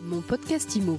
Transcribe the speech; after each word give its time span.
Mon 0.00 0.20
podcast 0.20 0.76
IMO. 0.76 0.96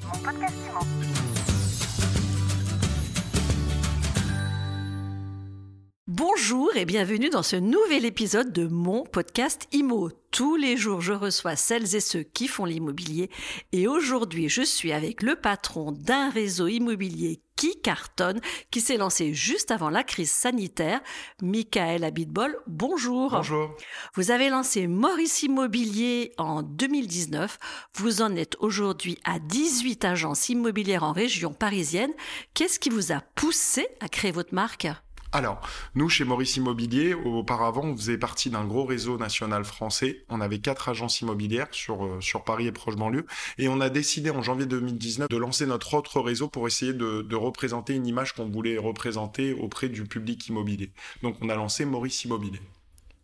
Bonjour 6.07 6.75
et 6.75 6.85
bienvenue 6.85 7.29
dans 7.29 7.43
ce 7.43 7.55
nouvel 7.55 8.03
épisode 8.03 8.51
de 8.51 8.67
mon 8.67 9.03
podcast 9.05 9.67
IMO. 9.71 10.09
Tous 10.31 10.57
les 10.57 10.75
jours, 10.75 11.01
je 11.01 11.13
reçois 11.13 11.55
celles 11.55 11.95
et 11.95 12.01
ceux 12.01 12.23
qui 12.23 12.47
font 12.47 12.65
l'immobilier 12.65 13.29
et 13.71 13.87
aujourd'hui, 13.87 14.49
je 14.49 14.63
suis 14.63 14.91
avec 14.91 15.23
le 15.23 15.35
patron 15.35 15.93
d'un 15.93 16.29
réseau 16.29 16.67
immobilier 16.67 17.41
qui 17.59 17.81
cartonne, 17.81 18.39
qui 18.71 18.79
s'est 18.79 18.95
lancé 18.95 19.33
juste 19.33 19.69
avant 19.69 19.89
la 19.89 20.05
crise 20.05 20.31
sanitaire, 20.31 21.01
Michael 21.41 22.05
Abitbol. 22.05 22.57
Bonjour. 22.67 23.31
Bonjour. 23.31 23.75
Vous 24.13 24.31
avez 24.31 24.47
lancé 24.47 24.87
Maurice 24.87 25.43
Immobilier 25.43 26.31
en 26.37 26.63
2019. 26.63 27.59
Vous 27.95 28.21
en 28.21 28.33
êtes 28.37 28.55
aujourd'hui 28.61 29.19
à 29.25 29.39
18 29.39 30.05
agences 30.05 30.47
immobilières 30.47 31.03
en 31.03 31.11
région 31.11 31.51
parisienne. 31.51 32.13
Qu'est-ce 32.53 32.79
qui 32.79 32.89
vous 32.89 33.11
a 33.11 33.19
poussé 33.35 33.89
à 33.99 34.07
créer 34.07 34.31
votre 34.31 34.55
marque? 34.55 34.87
Alors, 35.31 35.61
nous, 35.93 36.09
chez 36.09 36.23
Maurice 36.23 36.55
Immobilier, 36.57 37.13
auparavant, 37.13 37.83
on 37.83 37.95
faisait 37.95 38.17
partie 38.17 38.49
d'un 38.49 38.65
gros 38.65 38.85
réseau 38.85 39.17
national 39.17 39.63
français. 39.63 40.23
On 40.29 40.41
avait 40.41 40.59
quatre 40.59 40.89
agences 40.89 41.21
immobilières 41.21 41.67
sur, 41.71 42.03
euh, 42.03 42.19
sur 42.19 42.43
Paris 42.43 42.65
et 42.65 42.71
proche 42.71 42.95
banlieue. 42.95 43.27
Et 43.59 43.69
on 43.69 43.79
a 43.79 43.89
décidé 43.89 44.31
en 44.31 44.41
janvier 44.41 44.65
2019 44.65 45.29
de 45.29 45.37
lancer 45.37 45.67
notre 45.67 45.93
autre 45.93 46.19
réseau 46.19 46.47
pour 46.47 46.65
essayer 46.65 46.93
de, 46.93 47.21
de 47.21 47.35
représenter 47.35 47.93
une 47.93 48.07
image 48.07 48.33
qu'on 48.33 48.49
voulait 48.49 48.79
représenter 48.79 49.53
auprès 49.53 49.87
du 49.87 50.05
public 50.05 50.47
immobilier. 50.47 50.91
Donc, 51.21 51.35
on 51.41 51.49
a 51.49 51.55
lancé 51.55 51.85
Maurice 51.85 52.23
Immobilier. 52.23 52.61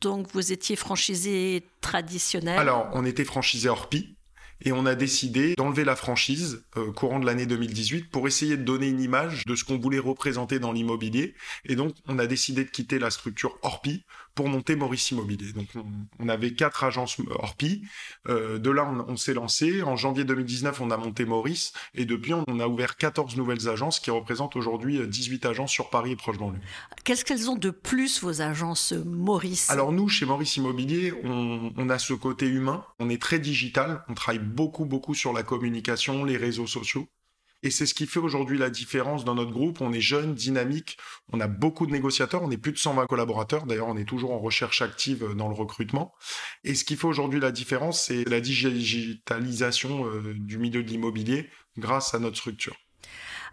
Donc, 0.02 0.28
vous 0.34 0.52
étiez 0.52 0.76
franchisé 0.76 1.64
traditionnel 1.82 2.60
Alors, 2.60 2.88
on 2.94 3.04
était 3.06 3.26
franchisé 3.26 3.70
Orpi, 3.70 4.16
et 4.62 4.72
on 4.72 4.86
a 4.86 4.96
décidé 4.96 5.56
d'enlever 5.56 5.84
la 5.84 5.96
franchise 5.96 6.64
euh, 6.78 6.92
courant 6.92 7.20
de 7.20 7.26
l'année 7.26 7.46
2018 7.46 8.10
pour 8.10 8.28
essayer 8.28 8.58
de 8.58 8.64
donner 8.64 8.88
une 8.88 9.02
image 9.02 9.46
de 9.46 9.56
ce 9.56 9.64
qu'on 9.64 9.78
voulait 9.78 10.00
représenter 10.00 10.60
dans 10.60 10.72
l'immobilier. 10.72 11.36
Et 11.66 11.76
donc, 11.76 11.96
on 12.08 12.20
a 12.20 12.28
décidé 12.28 12.64
de 12.64 12.70
quitter 12.70 13.00
la 13.00 13.12
structure 13.12 13.58
Orpi 13.62 14.04
pour 14.36 14.50
monter 14.50 14.76
Maurice 14.76 15.12
Immobilier. 15.12 15.54
Donc, 15.54 15.68
on, 16.20 16.30
avait 16.30 16.54
quatre 16.54 16.84
agences 16.84 17.18
Orpi. 17.30 17.84
Euh, 18.28 18.60
de 18.60 18.70
là, 18.70 18.86
on, 18.86 19.14
on 19.14 19.16
s'est 19.16 19.34
lancé. 19.34 19.82
En 19.82 19.96
janvier 19.96 20.26
2019, 20.26 20.82
on 20.82 20.92
a 20.92 20.98
monté 20.98 21.26
Maurice. 21.26 21.74
Et 21.96 22.06
depuis, 22.06 22.34
on 22.34 22.60
a 22.60 22.68
ouvert 22.68 22.98
14 22.98 23.38
nouvelles 23.38 23.70
agences 23.70 24.00
qui 24.00 24.12
représentent 24.12 24.56
aujourd'hui 24.56 25.00
18 25.08 25.46
agences 25.46 25.72
sur 25.72 25.90
Paris 25.90 26.12
et 26.12 26.16
proche 26.16 26.38
banlieue. 26.38 26.60
Qu'est-ce 27.06 27.24
qu'elles 27.24 27.50
ont 27.50 27.56
de 27.56 27.70
plus, 27.70 28.22
vos 28.22 28.42
agences 28.42 28.94
Maurice? 28.94 29.70
Alors, 29.70 29.92
nous, 29.92 30.10
chez 30.10 30.26
Maurice 30.26 30.58
Immobilier, 30.58 31.14
on, 31.24 31.72
on 31.78 31.90
a 31.90 31.98
ce 31.98 32.14
côté 32.14 32.48
humain. 32.48 32.86
On 33.00 33.10
est 33.10 33.22
très 33.22 33.40
digital. 33.40 34.04
On 34.10 34.14
travaille 34.14 34.44
beaucoup, 34.44 34.86
beaucoup 34.86 35.14
sur 35.14 35.32
la 35.32 35.44
communication, 35.44 36.26
les 36.26 36.38
réseaux 36.38 36.68
sociaux. 36.68 37.08
Et 37.66 37.72
c'est 37.72 37.88
ce 37.88 37.96
qui 37.96 38.06
fait 38.06 38.20
aujourd'hui 38.20 38.60
la 38.60 38.70
différence 38.70 39.26
dans 39.26 39.34
notre 39.34 39.50
groupe. 39.50 39.82
On 39.82 39.92
est 39.92 40.00
jeune, 40.00 40.36
dynamique, 40.36 41.00
on 41.34 41.40
a 41.42 41.48
beaucoup 41.48 41.88
de 41.88 41.92
négociateurs, 41.92 42.44
on 42.44 42.52
est 42.52 42.58
plus 42.58 42.72
de 42.72 42.78
120 42.78 43.08
collaborateurs. 43.08 43.66
D'ailleurs, 43.66 43.88
on 43.88 43.98
est 43.98 44.06
toujours 44.06 44.34
en 44.34 44.38
recherche 44.38 44.84
active 44.84 45.34
dans 45.36 45.48
le 45.48 45.56
recrutement. 45.56 46.14
Et 46.64 46.76
ce 46.76 46.86
qui 46.86 46.96
fait 46.96 47.08
aujourd'hui 47.08 47.40
la 47.40 47.52
différence, 47.52 48.04
c'est 48.04 48.24
la 48.30 48.40
digitalisation 48.40 50.06
euh, 50.06 50.36
du 50.36 50.60
milieu 50.60 50.84
de 50.84 50.88
l'immobilier 50.88 51.50
grâce 51.76 52.14
à 52.14 52.20
notre 52.20 52.38
structure. 52.38 52.76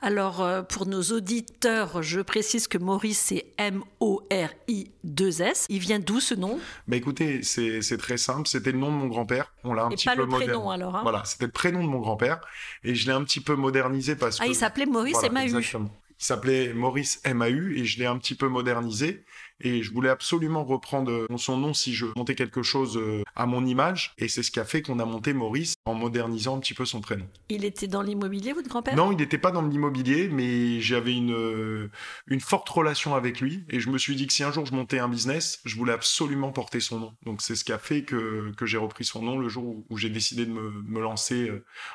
Alors, 0.04 0.42
euh, 0.42 0.62
pour 0.62 0.86
nos 0.86 1.00
auditeurs, 1.00 2.02
je 2.02 2.20
précise 2.20 2.66
que 2.66 2.76
Maurice, 2.76 3.20
c'est 3.20 3.46
M-O-R-I-2-S. 3.56 5.66
Il 5.68 5.78
vient 5.78 6.00
d'où 6.00 6.18
ce 6.18 6.34
nom? 6.34 6.58
Bah 6.88 6.96
écoutez, 6.96 7.44
c'est 7.44 7.96
très 7.98 8.16
simple. 8.16 8.48
C'était 8.48 8.72
le 8.72 8.78
nom 8.78 8.88
de 8.90 8.96
mon 8.96 9.06
grand-père. 9.06 9.52
On 9.62 9.74
l'a 9.74 9.84
un 9.84 9.90
Et 9.90 9.94
petit 9.94 10.06
pas 10.06 10.16
peu 10.16 10.22
le 10.22 10.28
prénom 10.28 10.70
alors 10.70 10.96
hein? 10.96 11.00
Voilà, 11.04 11.22
c'était 11.24 11.46
le 11.46 11.52
prénom 11.52 11.84
de 11.84 11.88
mon 11.88 12.00
grand-père. 12.00 12.40
Et 12.82 12.96
je 12.96 13.06
l'ai 13.06 13.12
un 13.12 13.22
petit 13.22 13.38
peu 13.40 13.54
modernisé 13.54 14.16
parce 14.16 14.38
Ah, 14.40 14.44
que... 14.44 14.48
il 14.50 14.56
s'appelait 14.56 14.86
Maurice 14.86 15.18
Voilà, 15.20 15.34
MAU. 15.34 15.40
exactement. 15.42 15.90
Il 16.22 16.24
s'appelait 16.24 16.72
Maurice 16.72 17.20
MAU 17.26 17.70
et 17.74 17.84
je 17.84 17.98
l'ai 17.98 18.06
un 18.06 18.16
petit 18.16 18.36
peu 18.36 18.46
modernisé. 18.46 19.24
Et 19.60 19.82
je 19.82 19.92
voulais 19.92 20.08
absolument 20.08 20.64
reprendre 20.64 21.10
euh, 21.10 21.36
son 21.36 21.56
nom 21.56 21.74
si 21.74 21.94
je 21.94 22.06
montais 22.16 22.36
quelque 22.36 22.62
chose 22.62 22.96
euh, 22.96 23.22
à 23.34 23.44
mon 23.46 23.66
image. 23.66 24.14
Et 24.18 24.28
c'est 24.28 24.44
ce 24.44 24.52
qui 24.52 24.60
a 24.60 24.64
fait 24.64 24.82
qu'on 24.82 25.00
a 25.00 25.04
monté 25.04 25.32
Maurice 25.32 25.74
en 25.84 25.94
modernisant 25.94 26.56
un 26.56 26.60
petit 26.60 26.74
peu 26.74 26.84
son 26.84 27.00
prénom. 27.00 27.26
Il 27.48 27.64
était 27.64 27.88
dans 27.88 28.02
l'immobilier, 28.02 28.52
votre 28.52 28.68
grand-père? 28.68 28.94
Non, 28.94 29.10
il 29.10 29.18
n'était 29.18 29.36
pas 29.36 29.50
dans 29.50 29.62
l'immobilier, 29.62 30.28
mais 30.28 30.80
j'avais 30.80 31.12
une, 31.12 31.32
euh, 31.32 31.90
une 32.28 32.40
forte 32.40 32.68
relation 32.68 33.16
avec 33.16 33.40
lui. 33.40 33.64
Et 33.68 33.80
je 33.80 33.90
me 33.90 33.98
suis 33.98 34.14
dit 34.14 34.28
que 34.28 34.32
si 34.32 34.44
un 34.44 34.52
jour 34.52 34.64
je 34.64 34.74
montais 34.74 35.00
un 35.00 35.08
business, 35.08 35.60
je 35.64 35.74
voulais 35.74 35.92
absolument 35.92 36.52
porter 36.52 36.78
son 36.78 37.00
nom. 37.00 37.14
Donc 37.24 37.42
c'est 37.42 37.56
ce 37.56 37.64
qui 37.64 37.72
a 37.72 37.78
fait 37.78 38.04
que, 38.04 38.52
que 38.56 38.66
j'ai 38.66 38.78
repris 38.78 39.04
son 39.04 39.22
nom 39.22 39.38
le 39.38 39.48
jour 39.48 39.64
où, 39.64 39.86
où 39.90 39.98
j'ai 39.98 40.10
décidé 40.10 40.46
de 40.46 40.52
me, 40.52 40.70
me 40.70 41.00
lancer 41.00 41.50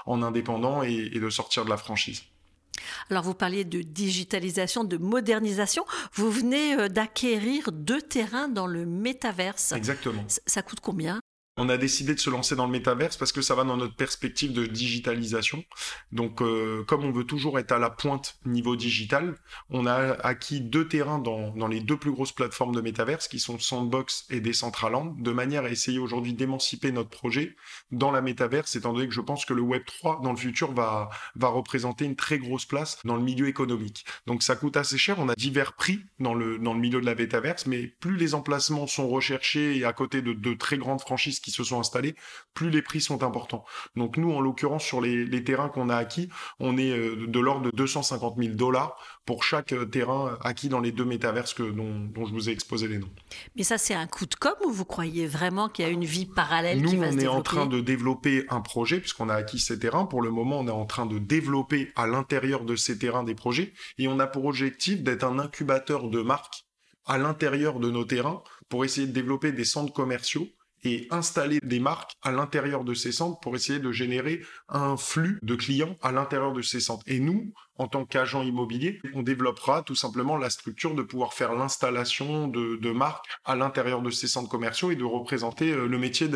en 0.06 0.22
indépendant 0.22 0.84
et, 0.84 1.12
et 1.14 1.20
de 1.22 1.30
sortir 1.30 1.64
de 1.64 1.70
la 1.70 1.78
franchise. 1.78 2.24
Alors, 3.10 3.24
vous 3.24 3.34
parliez 3.34 3.64
de 3.66 3.82
digitalisation, 3.82 4.84
de 4.84 4.98
modernisation. 4.98 5.86
Vous 6.14 6.30
venez 6.32 6.74
euh, 6.76 6.88
d'acquérir 6.88 7.72
deux 7.72 8.02
terrains 8.02 8.48
dans 8.48 8.68
le 8.68 8.86
métaverse. 8.86 9.72
Exactement. 9.72 10.24
Ça- 10.28 10.42
Ça 10.46 10.62
coûte 10.62 10.80
combien? 10.82 11.20
On 11.60 11.70
a 11.70 11.78
décidé 11.78 12.14
de 12.14 12.20
se 12.20 12.30
lancer 12.30 12.56
dans 12.56 12.68
le 12.68 12.72
métaverse 12.72 13.18
parce 13.18 13.32
que 13.32 13.42
ça 13.42 13.56
va 13.56 13.64
dans 13.64 13.78
notre 13.78 13.96
perspective 13.96 14.54
de 14.54 14.68
digitalisation. 14.68 15.64
Donc, 16.12 16.44
euh, 16.44 16.84
comme 16.86 17.04
on 17.04 17.12
veut 17.12 17.24
toujours 17.24 17.58
être 17.58 17.72
à 17.72 17.80
la 17.80 17.90
pointe 17.90 18.38
niveau 18.46 18.76
digital, 18.76 19.36
on 19.72 19.88
a 19.88 20.14
acquis 20.24 20.62
deux 20.62 20.88
terrains 20.88 21.18
dans, 21.18 21.50
dans 21.56 21.68
les 21.68 21.80
deux 21.80 21.98
plus 21.98 22.12
grosses 22.12 22.32
plateformes 22.32 22.76
de 22.76 22.82
métaverse 22.82 23.28
qui 23.28 23.40
sont 23.40 23.58
Sandbox 23.58 24.28
et 24.30 24.40
Decentraland, 24.40 25.16
de 25.18 25.32
manière 25.32 25.64
à 25.64 25.70
essayer 25.72 25.98
aujourd'hui 25.98 26.34
d'émanciper 26.34 26.92
notre 26.92 27.10
projet 27.10 27.56
dans 27.92 28.12
la 28.12 28.22
métaverse, 28.22 28.76
étant 28.76 28.94
donné 28.94 29.08
que 29.08 29.14
je 29.14 29.22
pense 29.22 29.44
que 29.44 29.56
le 29.56 29.64
Web 29.64 29.82
3 29.84 30.22
dans 30.22 30.32
le 30.32 30.38
futur 30.38 30.72
va, 30.74 31.10
va 31.36 31.48
représenter 31.48 32.06
une 32.06 32.16
très 32.16 32.38
grosse 32.38 32.66
place 32.66 33.00
dans 33.04 33.16
le 33.16 33.24
milieu 33.24 33.48
économique. 33.48 34.06
Donc, 34.28 34.44
ça 34.44 34.56
coûte 34.56 34.78
assez 34.78 35.00
cher. 35.00 35.18
On 35.18 35.28
a 35.28 35.34
divers 35.34 35.74
prix 35.74 36.02
dans 36.20 36.36
le, 36.36 36.60
dans 36.60 36.76
le 36.76 36.80
milieu 36.80 37.02
de 37.02 37.06
la 37.08 37.16
métaverse, 37.16 37.66
mais 37.66 37.88
plus 37.88 38.16
les 38.16 38.36
emplacements 38.36 38.86
sont 38.86 39.08
recherchés 39.08 39.78
et 39.78 39.86
à 39.86 39.94
côté 39.94 40.22
de, 40.22 40.34
de 40.34 40.54
très 40.54 40.78
grandes 40.78 41.02
franchises 41.02 41.40
se 41.52 41.64
sont 41.64 41.80
installées, 41.80 42.16
plus 42.54 42.70
les 42.70 42.82
prix 42.82 43.02
sont 43.02 43.24
importants. 43.24 43.66
Donc 43.96 44.18
nous, 44.18 44.32
en 44.32 44.42
l'occurrence, 44.42 44.84
sur 44.84 45.02
les, 45.02 45.26
les 45.26 45.44
terrains 45.44 45.70
qu'on 45.70 45.90
a 45.90 45.96
acquis, 45.96 46.30
on 46.60 46.78
est 46.78 46.92
euh, 46.92 47.28
de 47.28 47.40
l'ordre 47.40 47.72
de 47.72 47.76
250 47.76 48.36
000 48.38 48.56
dollars 48.56 48.98
pour 49.26 49.44
chaque 49.44 49.74
euh, 49.74 49.86
terrain 49.86 50.38
acquis 50.44 50.70
dans 50.70 50.80
les 50.80 50.92
deux 50.92 51.06
métaverses 51.06 51.54
que, 51.54 51.64
dont, 51.64 52.00
dont 52.00 52.26
je 52.26 52.34
vous 52.34 52.50
ai 52.50 52.54
exposé 52.54 52.88
les 52.88 52.98
noms. 52.98 53.10
Mais 53.56 53.64
ça, 53.64 53.78
c'est 53.78 53.94
un 53.94 54.08
coup 54.08 54.26
de 54.26 54.36
com 54.36 54.54
ou 54.66 54.72
vous 54.72 54.86
croyez 54.86 55.28
vraiment 55.28 55.70
qu'il 55.70 55.86
y 55.86 55.88
a 55.88 55.92
une 55.92 56.06
vie 56.06 56.26
parallèle 56.26 56.82
Nous, 56.82 56.90
qui 56.90 56.96
va 56.96 57.08
on 57.08 57.12
se 57.12 57.18
est 57.18 57.28
en 57.28 57.42
train 57.42 57.66
de 57.66 57.80
développer 57.80 58.46
un 58.50 58.62
projet 58.62 59.00
puisqu'on 59.00 59.30
a 59.30 59.36
acquis 59.36 59.60
ces 59.60 59.80
terrains. 59.80 60.06
Pour 60.06 60.22
le 60.22 60.32
moment, 60.32 60.60
on 60.60 60.68
est 60.68 60.72
en 60.72 60.86
train 60.86 61.06
de 61.06 61.20
développer 61.20 61.92
à 61.96 62.08
l'intérieur 62.08 62.64
de 62.64 62.76
ces 62.76 62.98
terrains 62.98 63.24
des 63.24 63.36
projets 63.36 63.74
et 63.98 64.08
on 64.08 64.20
a 64.20 64.28
pour 64.28 64.46
objectif 64.46 65.04
d'être 65.04 65.24
un 65.24 65.40
incubateur 65.40 66.10
de 66.10 66.22
marques 66.22 66.66
à 67.06 67.18
l'intérieur 67.18 67.80
de 67.80 67.90
nos 67.90 68.06
terrains 68.06 68.44
pour 68.70 68.86
essayer 68.86 69.08
de 69.08 69.14
développer 69.14 69.52
des 69.52 69.66
centres 69.66 69.94
commerciaux 69.94 70.48
et 70.84 71.08
installer 71.12 71.60
des 71.64 71.80
marques 71.80 72.14
à 72.22 72.32
l'intérieur 72.32 72.84
de 72.84 72.94
ces 72.94 73.12
centres 73.12 73.40
pour 73.40 73.56
essayer 73.56 73.80
de 73.80 73.92
générer 73.92 74.42
un 74.70 74.98
flux 74.98 75.40
de 75.42 75.56
clients 75.56 75.96
à 76.02 76.12
l'intérieur 76.12 76.54
de 76.54 76.62
ces 76.62 76.80
centres. 76.80 77.04
Et 77.08 77.20
nous, 77.20 77.54
en 77.78 77.88
tant 77.88 78.06
qu'agent 78.06 78.42
immobilier, 78.44 79.00
on 79.14 79.22
développera 79.24 79.84
tout 79.84 79.96
simplement 79.96 80.38
la 80.38 80.50
structure 80.50 80.96
de 80.96 81.02
pouvoir 81.02 81.34
faire 81.34 81.54
l'installation 81.54 82.48
de, 82.48 82.78
de 82.78 82.92
marques 82.92 83.26
à 83.46 83.56
l'intérieur 83.56 84.02
de 84.02 84.10
ces 84.10 84.28
centres 84.28 84.50
commerciaux 84.50 84.92
et 84.92 84.96
de 84.96 85.04
représenter 85.04 85.72
euh, 85.72 85.88
le 85.88 85.98
métier 85.98 86.30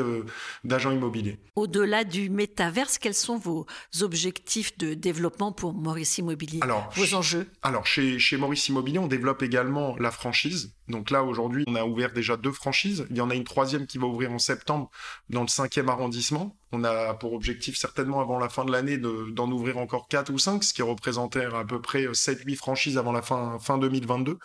d'agent 0.64 0.92
immobilier. 0.92 1.40
Au-delà 1.56 2.04
du 2.04 2.30
métaverse, 2.30 2.98
quels 2.98 3.14
sont 3.14 3.38
vos 3.38 3.66
objectifs 4.02 4.78
de 4.78 4.94
développement 4.94 5.52
pour 5.52 5.74
Maurice 5.74 6.18
Immobilier? 6.18 6.60
Alors, 6.62 6.90
Vos 6.96 7.06
je- 7.06 7.16
enjeux? 7.16 7.48
Alors, 7.62 7.86
chez, 7.86 8.20
chez 8.20 8.38
Maurice 8.38 8.68
Immobilier, 8.70 9.00
on 9.00 9.08
développe 9.08 9.42
également 9.44 9.96
la 9.98 10.12
franchise. 10.12 10.74
Donc 10.88 11.10
là, 11.10 11.24
aujourd'hui, 11.24 11.64
on 11.68 11.76
a 11.76 11.86
ouvert 11.86 12.12
déjà 12.12 12.38
deux 12.38 12.52
franchises. 12.52 13.08
Il 13.10 13.18
y 13.18 13.22
en 13.22 13.30
a 13.30 13.36
une 13.36 13.44
troisième 13.44 13.88
qui 13.88 13.98
va 13.98 14.08
ouvrir 14.08 14.32
en 14.32 14.40
septembre 14.40 14.90
dans 15.30 15.42
le 15.42 15.48
cinquième 15.48 15.90
arrondissement. 15.90 16.56
On 16.72 16.84
a 16.84 17.14
pour 17.16 17.34
objectif, 17.34 17.78
certainement 17.78 18.22
avant 18.22 18.40
la 18.40 18.50
fin 18.50 18.64
de 18.66 18.72
l'année, 18.72 18.98
de- 18.98 19.30
d'en 19.32 19.52
ouvrir 19.52 19.78
encore 19.78 20.08
quatre 20.08 20.32
ou 20.32 20.38
cinq, 20.40 20.64
ce 20.64 20.74
qui 20.74 20.82
représentait 20.82 21.46
à 21.46 21.66
peu 21.66 21.82
près 21.82 22.14
7-8 22.14 22.56
franchises 22.56 22.98
avant 22.98 23.12
la 23.12 23.22
fin, 23.22 23.60
fin 23.60 23.78
2022. 23.78 24.38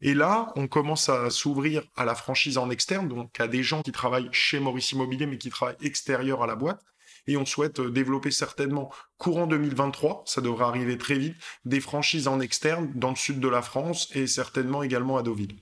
Et 0.00 0.14
là, 0.14 0.52
on 0.56 0.66
commence 0.68 1.08
à 1.08 1.30
s'ouvrir 1.30 1.82
à 1.96 2.04
la 2.04 2.14
franchise 2.14 2.58
en 2.58 2.70
externe, 2.70 3.08
donc 3.08 3.38
à 3.40 3.46
des 3.48 3.62
gens 3.62 3.82
qui 3.82 3.92
travaillent 3.92 4.28
chez 4.32 4.58
Maurice 4.60 4.92
Immobilier, 4.92 5.26
mais 5.26 5.38
qui 5.38 5.50
travaillent 5.50 5.76
extérieur 5.80 6.42
à 6.42 6.46
la 6.46 6.56
boîte. 6.56 6.80
Et 7.28 7.36
on 7.36 7.46
souhaite 7.46 7.78
euh, 7.80 7.90
développer 7.90 8.32
certainement 8.32 8.90
courant 9.16 9.46
2023, 9.46 10.24
ça 10.26 10.40
devrait 10.40 10.64
arriver 10.64 10.98
très 10.98 11.14
vite, 11.18 11.36
des 11.64 11.80
franchises 11.80 12.26
en 12.26 12.40
externe 12.40 12.90
dans 12.96 13.10
le 13.10 13.16
sud 13.16 13.38
de 13.38 13.48
la 13.48 13.62
France 13.62 14.08
et 14.14 14.26
certainement 14.26 14.82
également 14.82 15.16
à 15.18 15.22
Deauville. 15.22 15.54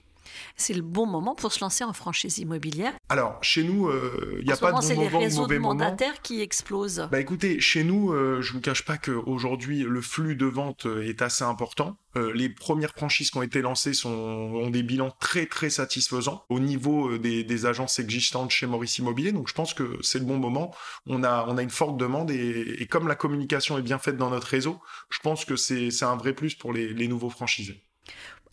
C'est 0.57 0.75
le 0.75 0.83
bon 0.83 1.07
moment 1.07 1.35
pour 1.35 1.53
se 1.53 1.61
lancer 1.61 1.85
en 1.85 1.93
franchise 1.93 2.39
immobilière. 2.39 2.93
Alors, 3.09 3.39
chez 3.43 3.63
nous, 3.63 3.89
euh, 3.89 4.37
il 4.41 4.47
n'y 4.47 4.53
a 4.53 4.57
pas 4.57 4.71
de 4.71 4.77
bon 4.77 4.81
c'est 4.81 4.95
moment 4.95 5.11
les 5.11 5.25
réseaux 5.25 5.43
mauvais 5.43 5.57
de 5.57 5.61
moment. 5.61 5.75
mandataires 5.75 6.23
qui 6.23 6.41
explosent. 6.41 7.09
Bah 7.11 7.21
écoutez, 7.21 7.61
chez 7.61 7.85
nous, 7.85 8.13
euh, 8.13 8.41
je 8.43 8.53
vous 8.53 8.61
cache 8.61 8.85
pas 8.85 8.99
qu'aujourd'hui, 8.99 9.83
le 9.83 10.01
flux 10.01 10.37
de 10.37 10.47
vente 10.47 10.87
euh, 10.87 11.03
est 11.09 11.23
assez 11.23 11.45
important. 11.45 11.97
Euh, 12.17 12.33
les 12.35 12.49
premières 12.49 12.91
franchises 12.91 13.31
qui 13.31 13.39
ont 13.39 13.43
été 13.43 13.63
lancées 13.63 13.95
sont, 13.95 14.11
ont 14.11 14.71
des 14.71 14.83
bilans 14.83 15.13
très 15.21 15.47
très 15.47 15.71
satisfaisants 15.71 16.45
au 16.49 16.59
niveau 16.59 17.09
euh, 17.11 17.19
des, 17.21 17.45
des 17.45 17.67
agences 17.67 18.01
existantes 18.01 18.51
chez 18.51 18.67
Maurice 18.67 18.99
Immobilier. 18.99 19.31
Donc 19.31 19.49
je 19.49 19.55
pense 19.55 19.75
que 19.75 19.97
c'est 20.03 20.19
le 20.19 20.25
bon 20.25 20.37
moment. 20.39 20.75
On 21.07 21.23
a, 21.23 21.45
on 21.49 21.57
a 21.57 21.63
une 21.63 21.71
forte 21.71 21.97
demande 21.97 22.31
et, 22.33 22.83
et 22.83 22.87
comme 22.87 23.07
la 23.07 23.15
communication 23.15 23.79
est 23.79 23.83
bien 23.83 23.99
faite 23.99 24.17
dans 24.17 24.31
notre 24.31 24.49
réseau, 24.49 24.81
je 25.09 25.21
pense 25.21 25.45
que 25.45 25.55
c'est 25.55 25.91
c'est 25.93 26.05
un 26.05 26.17
vrai 26.17 26.33
plus 26.33 26.55
pour 26.57 26.73
les, 26.73 26.93
les 26.93 27.07
nouveaux 27.07 27.31
franchisés. 27.31 27.81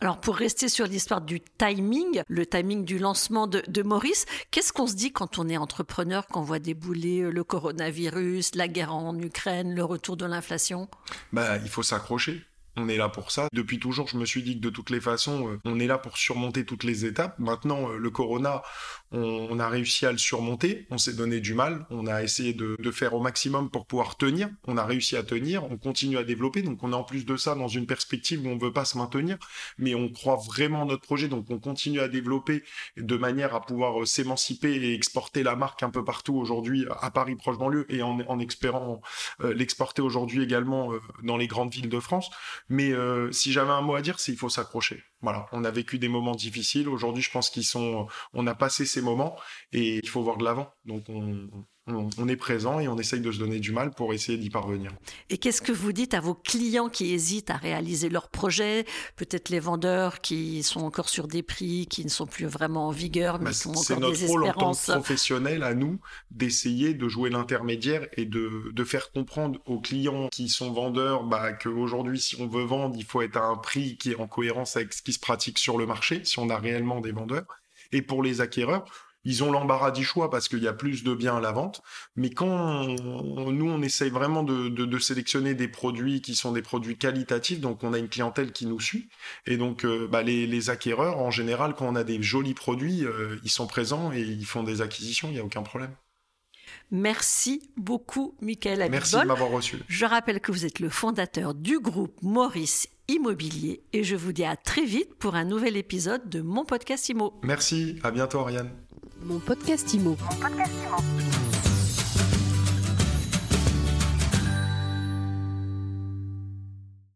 Alors 0.00 0.20
pour 0.20 0.36
rester 0.36 0.68
sur 0.68 0.86
l'histoire 0.86 1.20
du 1.20 1.40
timing, 1.40 2.22
le 2.28 2.46
timing 2.46 2.84
du 2.84 2.98
lancement 2.98 3.46
de, 3.48 3.82
Maurice, 3.82 4.26
qu'est-ce 4.50 4.72
qu'on 4.72 4.86
se 4.86 4.94
dit 4.94 5.12
quand 5.12 5.38
on 5.38 5.48
est 5.48 5.56
entrepreneur, 5.56 6.26
qu'on 6.26 6.42
voit 6.42 6.60
débouler 6.60 7.20
euh, 7.20 7.30
le 7.30 7.42
coronavirus, 7.42 8.54
la 8.54 8.68
guerre 8.68 8.94
en 8.94 9.18
Ukraine, 9.18 9.74
le 9.74 9.84
retour 9.84 10.16
de 10.16 10.24
l'inflation? 10.24 10.88
Bah, 11.32 11.56
il 11.58 11.68
faut 11.68 11.82
s'accrocher. 11.82 12.44
On 12.80 12.88
est 12.88 12.96
là 12.96 13.08
pour 13.08 13.32
ça. 13.32 13.48
Depuis 13.52 13.80
toujours, 13.80 14.06
je 14.06 14.16
me 14.16 14.24
suis 14.24 14.42
dit 14.42 14.54
que 14.54 14.60
de 14.60 14.70
toutes 14.70 14.90
les 14.90 15.00
façons, 15.00 15.48
euh, 15.48 15.58
on 15.64 15.80
est 15.80 15.88
là 15.88 15.98
pour 15.98 16.16
surmonter 16.16 16.64
toutes 16.64 16.84
les 16.84 17.04
étapes. 17.04 17.36
Maintenant, 17.40 17.90
euh, 17.90 17.96
le 17.96 18.10
corona, 18.10 18.62
on, 19.10 19.58
a 19.58 19.68
réussi 19.68 20.06
à 20.06 20.12
le 20.12 20.18
surmonter. 20.18 20.86
On 20.90 20.98
s'est 20.98 21.14
donné 21.14 21.40
du 21.40 21.54
mal. 21.54 21.86
On 21.90 22.06
a 22.06 22.22
essayé 22.22 22.52
de, 22.54 22.76
faire 22.92 23.14
au 23.14 23.20
maximum 23.20 23.68
pour 23.68 23.86
pouvoir 23.86 24.16
tenir. 24.16 24.48
On 24.66 24.76
a 24.76 24.84
réussi 24.84 25.16
à 25.16 25.24
tenir. 25.24 25.64
On 25.64 25.76
continue 25.76 26.18
à 26.18 26.22
développer. 26.22 26.62
Donc, 26.62 26.84
on 26.84 26.92
est 26.92 26.96
en 26.96 27.02
plus 27.02 27.26
de 27.26 27.36
ça 27.36 27.56
dans 27.56 27.66
une 27.66 27.86
perspective 27.86 28.46
où 28.46 28.48
on 28.48 28.58
veut 28.58 28.72
pas 28.72 28.84
se 28.84 28.96
maintenir, 28.96 29.38
mais 29.76 29.94
on 29.96 30.08
croit 30.08 30.36
vraiment 30.36 30.82
en 30.82 30.86
notre 30.86 31.02
projet. 31.02 31.26
Donc, 31.26 31.46
on 31.50 31.58
continue 31.58 32.00
à 32.00 32.06
développer 32.06 32.62
de 32.96 33.16
manière 33.16 33.56
à 33.56 33.60
pouvoir 33.60 34.00
euh, 34.00 34.06
s'émanciper 34.06 34.72
et 34.72 34.94
exporter 34.94 35.42
la 35.42 35.56
marque 35.56 35.82
un 35.82 35.90
peu 35.90 36.04
partout 36.04 36.36
aujourd'hui 36.36 36.86
à 37.00 37.10
Paris 37.10 37.34
proche 37.34 37.58
banlieue 37.58 37.86
et 37.88 38.02
en, 38.02 38.38
espérant 38.38 39.00
l'exporter 39.40 40.00
aujourd'hui 40.00 40.42
également 40.42 40.92
dans 41.22 41.36
les 41.36 41.46
grandes 41.46 41.72
villes 41.72 41.88
de 41.88 42.00
France. 42.00 42.30
Mais 42.68 42.92
euh, 42.92 43.32
si 43.32 43.52
j'avais 43.52 43.70
un 43.70 43.80
mot 43.80 43.94
à 43.94 44.02
dire, 44.02 44.20
c'est 44.20 44.32
il 44.32 44.38
faut 44.38 44.48
s'accrocher. 44.48 45.02
Voilà, 45.22 45.46
on 45.52 45.64
a 45.64 45.70
vécu 45.70 45.98
des 45.98 46.08
moments 46.08 46.34
difficiles. 46.34 46.88
Aujourd'hui, 46.88 47.22
je 47.22 47.30
pense 47.30 47.50
qu'ils 47.50 47.64
sont, 47.64 48.06
on 48.34 48.46
a 48.46 48.54
passé 48.54 48.84
ces 48.84 49.00
moments 49.00 49.36
et 49.72 50.00
il 50.02 50.08
faut 50.08 50.22
voir 50.22 50.36
de 50.36 50.44
l'avant. 50.44 50.72
Donc 50.84 51.04
on, 51.08 51.48
on, 51.94 52.08
on 52.18 52.28
est 52.28 52.36
présent 52.36 52.80
et 52.80 52.88
on 52.88 52.98
essaye 52.98 53.20
de 53.20 53.30
se 53.32 53.38
donner 53.38 53.60
du 53.60 53.72
mal 53.72 53.90
pour 53.90 54.12
essayer 54.14 54.38
d'y 54.38 54.50
parvenir. 54.50 54.92
Et 55.30 55.38
qu'est-ce 55.38 55.62
que 55.62 55.72
vous 55.72 55.92
dites 55.92 56.14
à 56.14 56.20
vos 56.20 56.34
clients 56.34 56.88
qui 56.88 57.12
hésitent 57.12 57.50
à 57.50 57.56
réaliser 57.56 58.08
leur 58.08 58.28
projet 58.28 58.84
Peut-être 59.16 59.48
les 59.48 59.60
vendeurs 59.60 60.20
qui 60.20 60.62
sont 60.62 60.80
encore 60.80 61.08
sur 61.08 61.28
des 61.28 61.42
prix 61.42 61.86
qui 61.88 62.04
ne 62.04 62.10
sont 62.10 62.26
plus 62.26 62.46
vraiment 62.46 62.88
en 62.88 62.90
vigueur, 62.90 63.38
mais 63.38 63.46
Bah, 63.46 63.50
qui 63.52 63.68
ont 63.68 63.74
c'est 63.74 63.94
encore 63.94 64.10
notre 64.10 64.20
des 64.20 64.26
rôle 64.26 64.42
en 64.44 64.52
tant 64.52 64.70
espérances. 64.72 64.86
que 64.86 64.92
professionnel 64.92 65.62
à 65.62 65.74
nous 65.74 65.98
d'essayer 66.30 66.94
de 66.94 67.08
jouer 67.08 67.30
l'intermédiaire 67.30 68.06
et 68.16 68.24
de, 68.24 68.70
de 68.72 68.84
faire 68.84 69.10
comprendre 69.10 69.60
aux 69.66 69.80
clients 69.80 70.28
qui 70.28 70.48
sont 70.48 70.72
vendeurs 70.72 71.24
bah, 71.24 71.52
qu'aujourd'hui, 71.52 72.20
si 72.20 72.36
on 72.40 72.46
veut 72.48 72.64
vendre, 72.64 72.96
il 72.98 73.04
faut 73.04 73.22
être 73.22 73.36
à 73.36 73.46
un 73.46 73.56
prix 73.56 73.96
qui 73.96 74.12
est 74.12 74.16
en 74.20 74.26
cohérence 74.26 74.76
avec 74.76 74.92
ce 74.92 75.02
qui 75.02 75.12
se 75.12 75.18
pratique 75.20 75.58
sur 75.58 75.78
le 75.78 75.86
marché, 75.86 76.20
si 76.24 76.38
on 76.38 76.50
a 76.50 76.58
réellement 76.58 77.00
des 77.00 77.12
vendeurs. 77.12 77.44
Et 77.92 78.02
pour 78.02 78.22
les 78.22 78.40
acquéreurs, 78.40 78.84
ils 79.24 79.42
ont 79.44 79.50
l'embarras 79.52 79.90
du 79.90 80.04
choix 80.04 80.30
parce 80.30 80.48
qu'il 80.48 80.62
y 80.62 80.68
a 80.68 80.72
plus 80.72 81.02
de 81.04 81.14
biens 81.14 81.36
à 81.36 81.40
la 81.40 81.52
vente. 81.52 81.82
Mais 82.16 82.30
quand 82.30 82.46
on- 82.48 83.50
nous, 83.52 83.68
on 83.68 83.82
essaye 83.82 84.10
vraiment 84.10 84.42
de, 84.42 84.68
de- 84.68 84.84
de 84.86 84.98
sélectionner 84.98 85.54
des 85.54 85.68
produits 85.68 86.20
qui 86.22 86.34
sont 86.34 86.52
des 86.52 86.62
produits 86.62 86.96
qualitatifs, 86.96 87.60
donc 87.60 87.82
on 87.84 87.92
a 87.92 87.98
une 87.98 88.08
clientèle 88.08 88.52
qui 88.52 88.66
nous 88.66 88.80
suit. 88.80 89.08
Et 89.46 89.56
donc, 89.56 89.84
euh, 89.84 90.06
bah, 90.08 90.22
les, 90.22 90.46
les 90.46 90.70
acquéreurs, 90.70 91.18
en 91.18 91.30
général, 91.30 91.74
quand 91.74 91.86
on 91.86 91.96
a 91.96 92.04
des 92.04 92.22
jolis 92.22 92.54
produits, 92.54 93.04
euh, 93.04 93.36
ils 93.44 93.50
sont 93.50 93.66
présents 93.66 94.12
et 94.12 94.20
ils 94.22 94.46
font 94.46 94.62
des 94.62 94.80
acquisitions, 94.80 95.28
il 95.28 95.34
n'y 95.34 95.40
a 95.40 95.44
aucun 95.44 95.62
problème. 95.62 95.92
Merci 96.90 97.70
beaucoup, 97.76 98.34
Michael 98.40 98.88
Merci 98.90 99.18
de 99.18 99.24
m'avoir 99.24 99.50
reçu. 99.50 99.78
Je 99.88 100.04
rappelle 100.06 100.40
que 100.40 100.52
vous 100.52 100.64
êtes 100.64 100.80
le 100.80 100.88
fondateur 100.88 101.54
du 101.54 101.80
groupe 101.80 102.16
Maurice 102.22 102.88
Immobilier 103.08 103.82
et 103.92 104.04
je 104.04 104.16
vous 104.16 104.32
dis 104.32 104.44
à 104.44 104.56
très 104.56 104.84
vite 104.84 105.14
pour 105.14 105.34
un 105.34 105.44
nouvel 105.44 105.76
épisode 105.76 106.28
de 106.28 106.40
mon 106.40 106.64
podcast 106.64 107.08
Imo. 107.08 107.38
Merci, 107.42 107.98
à 108.02 108.10
bientôt, 108.10 108.38
Ariane. 108.40 108.70
Mon 109.24 109.40
podcast 109.40 109.92
Imo. 109.94 110.16